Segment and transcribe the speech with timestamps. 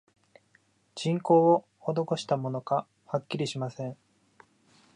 [0.95, 3.95] 人工をほどこしたものか、はっきりしません